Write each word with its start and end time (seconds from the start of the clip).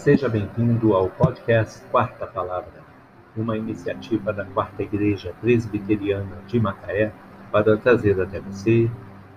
Seja 0.00 0.30
bem-vindo 0.30 0.94
ao 0.94 1.10
podcast 1.10 1.82
Quarta 1.90 2.26
Palavra, 2.26 2.80
uma 3.36 3.54
iniciativa 3.54 4.32
da 4.32 4.46
Quarta 4.46 4.82
Igreja 4.82 5.34
Presbiteriana 5.42 6.38
de 6.46 6.58
Macaé 6.58 7.12
para 7.52 7.76
trazer 7.76 8.18
até 8.18 8.40
você 8.40 8.90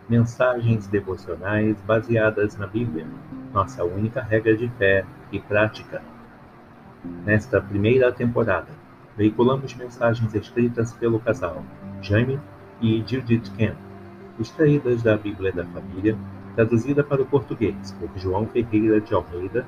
mensagens 0.07 0.88
devocionais 0.88 1.75
baseadas 1.81 2.55
na 2.55 2.65
Bíblia, 2.65 3.05
nossa 3.52 3.84
única 3.84 4.21
regra 4.21 4.55
de 4.55 4.70
fé 4.77 5.05
e 5.34 5.39
prática. 5.41 6.02
Nesta 7.25 7.59
primeira 7.59 8.09
temporada, 8.14 8.70
veiculamos 9.18 9.75
mensagens 9.75 10.34
escritas 10.34 10.93
pelo 10.93 11.20
casal 11.20 11.61
Jaime 12.02 12.39
e 12.82 13.04
Judith 13.05 13.52
Kemp, 13.57 13.75
extraídas 14.39 15.04
da 15.04 15.18
Bíblia 15.18 15.52
da 15.52 15.66
Família, 15.66 16.18
traduzida 16.55 17.04
para 17.04 17.21
o 17.21 17.25
português 17.25 17.91
por 18.00 18.09
João 18.15 18.46
Ferreira 18.47 19.01
de 19.01 19.14
Almeida, 19.14 19.68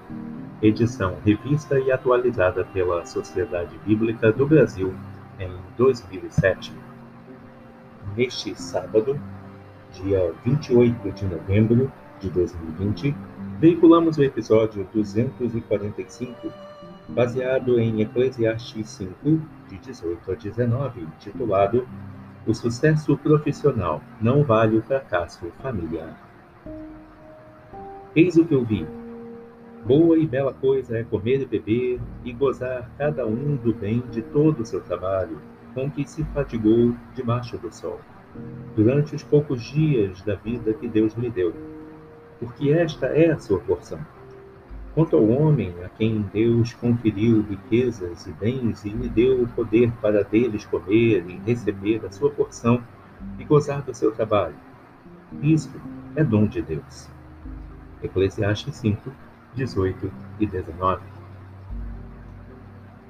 edição 0.61 1.17
revista 1.25 1.79
e 1.79 1.91
atualizada 1.91 2.63
pela 2.65 3.05
Sociedade 3.05 3.77
Bíblica 3.85 4.31
do 4.31 4.45
Brasil 4.45 4.93
em 5.39 5.51
2007. 5.77 6.73
Neste 8.15 8.55
sábado, 8.59 9.19
dia 9.91 10.33
28 10.45 11.11
de 11.11 11.25
novembro 11.25 11.91
de 12.19 12.29
2020, 12.29 13.15
veiculamos 13.59 14.17
o 14.17 14.23
episódio 14.23 14.87
245, 14.93 16.51
baseado 17.09 17.79
em 17.79 18.01
Eclesiastes 18.01 18.89
5, 18.89 19.41
de 19.69 19.77
18 19.79 20.31
a 20.31 20.35
19, 20.35 21.07
titulado 21.19 21.87
O 22.45 22.53
sucesso 22.53 23.17
profissional 23.17 24.01
não 24.21 24.43
vale 24.43 24.77
o 24.77 24.81
fracasso 24.83 25.51
familiar. 25.61 26.24
Eis 28.15 28.37
o 28.37 28.45
que 28.45 28.55
eu 28.55 28.63
vi. 28.63 28.87
Boa 29.85 30.17
e 30.17 30.25
bela 30.25 30.53
coisa 30.53 30.97
é 30.97 31.03
comer 31.03 31.41
e 31.41 31.45
beber 31.45 31.99
e 32.23 32.31
gozar 32.31 32.89
cada 32.97 33.27
um 33.27 33.57
do 33.57 33.73
bem 33.73 34.01
de 34.09 34.21
todo 34.21 34.61
o 34.61 34.65
seu 34.65 34.79
trabalho, 34.79 35.37
com 35.73 35.91
que 35.91 36.09
se 36.09 36.23
fatigou 36.33 36.95
debaixo 37.13 37.57
do 37.57 37.75
sol, 37.75 37.99
durante 38.73 39.13
os 39.15 39.21
poucos 39.21 39.61
dias 39.63 40.21
da 40.21 40.35
vida 40.35 40.73
que 40.73 40.87
Deus 40.87 41.13
lhe 41.15 41.29
deu, 41.29 41.53
porque 42.39 42.69
esta 42.69 43.07
é 43.07 43.31
a 43.31 43.37
sua 43.37 43.59
porção. 43.59 43.99
Quanto 44.93 45.17
ao 45.17 45.27
homem 45.27 45.73
a 45.83 45.89
quem 45.89 46.21
Deus 46.31 46.73
conferiu 46.73 47.41
riquezas 47.41 48.25
e 48.27 48.31
bens 48.31 48.85
e 48.85 48.89
lhe 48.91 49.09
deu 49.09 49.43
o 49.43 49.47
poder 49.49 49.91
para 50.01 50.23
deles 50.23 50.65
comer 50.65 51.25
e 51.27 51.41
receber 51.45 51.99
a 52.05 52.11
sua 52.13 52.29
porção 52.29 52.81
e 53.37 53.43
gozar 53.43 53.81
do 53.81 53.93
seu 53.93 54.13
trabalho, 54.13 54.55
isto 55.41 55.77
é 56.15 56.23
dom 56.23 56.47
de 56.47 56.61
Deus. 56.61 57.13
Eclesiastes 58.03 58.75
5, 58.75 59.11
18 59.55 60.11
e 60.39 60.45
19. 60.45 61.01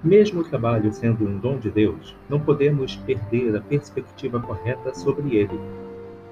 Mesmo 0.04 0.42
o 0.42 0.44
trabalho 0.44 0.94
sendo 0.94 1.28
um 1.28 1.38
dom 1.40 1.58
de 1.58 1.72
Deus, 1.72 2.16
não 2.30 2.40
podemos 2.40 2.96
perder 2.96 3.56
a 3.56 3.62
perspectiva 3.62 4.40
correta 4.40 4.94
sobre 4.94 5.36
ele. 5.36 5.60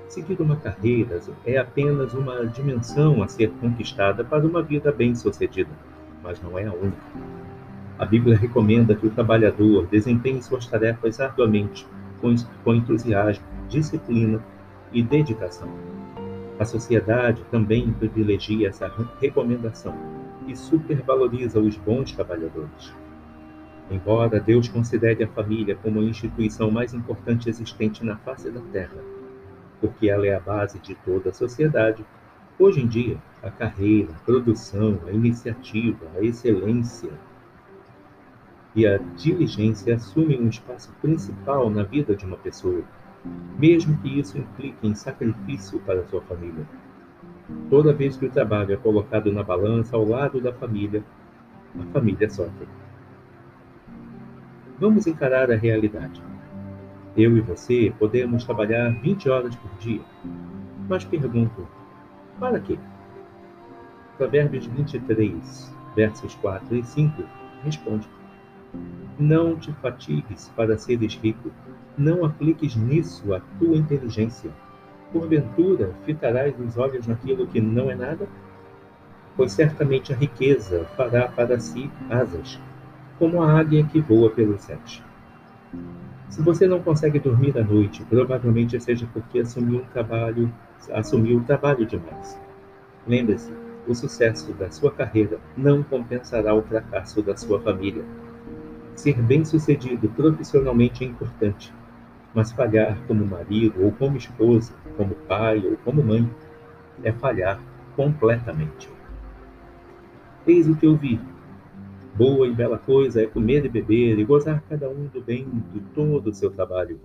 Seguir 0.07 0.39
uma 0.39 0.55
carreira 0.57 1.19
é 1.43 1.57
apenas 1.57 2.13
uma 2.13 2.45
dimensão 2.45 3.23
a 3.23 3.27
ser 3.27 3.49
conquistada 3.59 4.23
para 4.23 4.45
uma 4.45 4.61
vida 4.61 4.91
bem-sucedida, 4.91 5.71
mas 6.21 6.39
não 6.39 6.59
é 6.59 6.67
a 6.67 6.73
única. 6.73 7.01
A 7.97 8.05
Bíblia 8.05 8.37
recomenda 8.37 8.93
que 8.93 9.07
o 9.07 9.11
trabalhador 9.11 9.87
desempenhe 9.87 10.43
suas 10.43 10.67
tarefas 10.67 11.19
arduamente, 11.19 11.87
com 12.63 12.73
entusiasmo, 12.75 13.43
disciplina 13.67 14.39
e 14.91 15.01
dedicação. 15.01 15.67
A 16.59 16.65
sociedade 16.65 17.43
também 17.49 17.91
privilegia 17.93 18.69
essa 18.69 18.91
recomendação 19.19 19.95
e 20.47 20.55
supervaloriza 20.55 21.59
os 21.59 21.75
bons 21.77 22.11
trabalhadores. 22.11 22.93
Embora 23.89 24.39
Deus 24.39 24.67
considere 24.67 25.23
a 25.23 25.27
família 25.27 25.75
como 25.75 25.99
a 25.99 26.03
instituição 26.03 26.69
mais 26.69 26.93
importante 26.93 27.49
existente 27.49 28.05
na 28.05 28.17
face 28.17 28.49
da 28.49 28.61
Terra, 28.71 29.01
porque 29.81 30.09
ela 30.09 30.25
é 30.27 30.35
a 30.35 30.39
base 30.39 30.79
de 30.79 30.95
toda 30.95 31.31
a 31.31 31.33
sociedade, 31.33 32.05
hoje 32.57 32.81
em 32.81 32.87
dia 32.87 33.17
a 33.41 33.49
carreira, 33.49 34.11
a 34.11 34.25
produção, 34.25 34.99
a 35.07 35.11
iniciativa, 35.11 36.05
a 36.15 36.23
excelência 36.23 37.11
e 38.75 38.87
a 38.87 38.97
diligência 38.97 39.95
assumem 39.95 40.41
um 40.41 40.49
espaço 40.49 40.91
principal 41.01 41.69
na 41.69 41.83
vida 41.83 42.15
de 42.15 42.25
uma 42.25 42.37
pessoa 42.37 42.83
mesmo 43.57 43.97
que 43.99 44.19
isso 44.19 44.37
implique 44.37 44.85
em 44.85 44.95
sacrifício 44.95 45.79
para 45.79 46.05
sua 46.07 46.21
família. 46.21 46.65
Toda 47.69 47.93
vez 47.93 48.17
que 48.17 48.25
o 48.25 48.31
trabalho 48.31 48.73
é 48.73 48.77
colocado 48.77 49.31
na 49.31 49.43
balança 49.43 49.95
ao 49.95 50.05
lado 50.05 50.41
da 50.41 50.53
família, 50.53 51.03
a 51.79 51.85
família 51.91 52.29
sofre. 52.29 52.67
Vamos 54.79 55.07
encarar 55.07 55.51
a 55.51 55.55
realidade. 55.55 56.21
Eu 57.15 57.37
e 57.37 57.41
você 57.41 57.93
podemos 57.99 58.43
trabalhar 58.43 58.89
20 58.89 59.29
horas 59.29 59.55
por 59.55 59.71
dia. 59.79 60.01
Mas 60.89 61.05
pergunto, 61.05 61.67
para 62.39 62.59
quê? 62.59 62.77
Provérbios 64.17 64.65
23, 64.65 65.75
versos 65.95 66.35
4 66.35 66.75
e 66.75 66.83
5 66.83 67.23
responde: 67.63 68.09
Não 69.19 69.55
te 69.55 69.71
fatigues 69.73 70.51
para 70.55 70.77
seres 70.77 71.15
rico, 71.15 71.51
não 71.97 72.25
apliques 72.25 72.75
nisso 72.75 73.33
a 73.33 73.39
tua 73.59 73.77
inteligência. 73.77 74.51
Porventura, 75.11 75.93
fitarás 76.05 76.59
os 76.59 76.77
olhos 76.77 77.05
naquilo 77.05 77.47
que 77.47 77.61
não 77.61 77.91
é 77.91 77.95
nada? 77.95 78.27
Pois 79.37 79.51
certamente 79.51 80.11
a 80.11 80.15
riqueza 80.15 80.85
fará 80.97 81.27
para 81.27 81.59
si 81.59 81.91
asas, 82.09 82.59
como 83.19 83.41
a 83.41 83.59
águia 83.59 83.83
que 83.85 84.01
voa 84.01 84.29
pelos 84.31 84.61
céus. 84.61 85.03
Se 86.29 86.41
você 86.41 86.67
não 86.67 86.81
consegue 86.81 87.19
dormir 87.19 87.55
à 87.57 87.63
noite, 87.63 88.03
provavelmente 88.05 88.79
seja 88.81 89.07
porque 89.13 89.39
assumiu 89.39 89.81
um 89.81 89.85
trabalho, 89.85 90.51
assumiu 90.91 91.37
o 91.37 91.43
trabalho 91.43 91.85
demais. 91.85 92.39
Lembre-se, 93.07 93.53
o 93.87 93.93
sucesso 93.93 94.51
da 94.53 94.71
sua 94.71 94.91
carreira 94.91 95.39
não 95.55 95.83
compensará 95.83 96.55
o 96.55 96.63
fracasso 96.63 97.21
da 97.21 97.37
sua 97.37 97.61
família. 97.61 98.03
Ser 98.95 99.19
bem-sucedido 99.21 100.07
profissionalmente 100.09 101.03
é 101.03 101.07
importante, 101.07 101.73
mas 102.33 102.51
falhar 102.51 102.97
como 103.07 103.25
marido, 103.25 103.83
ou 103.83 103.91
como 103.91 104.17
esposa, 104.17 104.73
como 104.95 105.15
pai 105.27 105.65
ou 105.65 105.75
como 105.77 106.03
mãe, 106.03 106.29
é 107.03 107.11
falhar 107.11 107.59
completamente. 107.95 108.89
Eis 110.45 110.67
o 110.67 110.75
que 110.75 110.85
eu 110.85 110.95
vi. 110.95 111.19
Boa 112.15 112.47
e 112.47 112.53
bela 112.53 112.77
coisa 112.77 113.23
é 113.23 113.25
comer 113.25 113.65
e 113.65 113.69
beber 113.69 114.19
e 114.19 114.23
gozar 114.23 114.63
cada 114.69 114.87
um 114.87 115.07
do 115.07 115.21
bem 115.21 115.47
de 115.73 115.79
todo 115.95 116.29
o 116.29 116.33
seu 116.33 116.51
trabalho, 116.51 116.99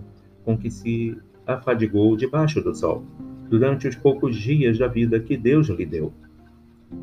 com 0.45 0.55
que 0.57 0.69
se 0.69 1.17
afadigou 1.47 2.15
debaixo 2.15 2.61
do 2.61 2.75
sol, 2.75 3.03
durante 3.49 3.87
os 3.87 3.95
poucos 3.95 4.35
dias 4.35 4.77
da 4.77 4.87
vida 4.87 5.19
que 5.19 5.35
Deus 5.35 5.67
lhe 5.69 5.85
deu. 5.85 6.13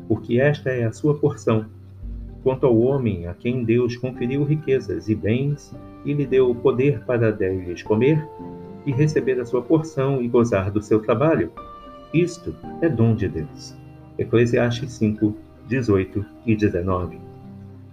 Porque 0.07 0.39
esta 0.39 0.69
é 0.69 0.85
a 0.85 0.93
sua 0.93 1.19
porção 1.19 1.65
Quanto 2.47 2.65
ao 2.65 2.79
homem 2.79 3.27
a 3.27 3.33
quem 3.33 3.65
Deus 3.65 3.97
conferiu 3.97 4.45
riquezas 4.45 5.09
e 5.09 5.15
bens 5.15 5.75
e 6.05 6.13
lhe 6.13 6.25
deu 6.25 6.49
o 6.49 6.55
poder 6.55 7.03
para 7.03 7.29
deles 7.29 7.83
comer 7.83 8.25
e 8.85 8.91
receber 8.93 9.37
a 9.41 9.45
sua 9.45 9.61
porção 9.61 10.21
e 10.21 10.29
gozar 10.29 10.71
do 10.71 10.81
seu 10.81 11.01
trabalho, 11.01 11.51
isto 12.13 12.55
é 12.81 12.87
dom 12.87 13.15
de 13.15 13.27
Deus. 13.27 13.75
Eclesiastes 14.17 14.93
5, 14.93 15.35
18 15.67 16.25
e 16.45 16.55
19. 16.55 17.19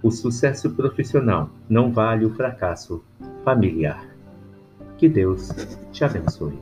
O 0.01 0.13
sucesso 0.13 0.71
profissional 0.71 1.51
não 1.69 1.91
vale 1.91 2.25
o 2.25 2.31
fracasso 2.31 3.03
familiar. 3.45 4.07
Que 4.99 5.09
Deus 5.09 5.49
te 5.91 6.05
abençoe. 6.05 6.57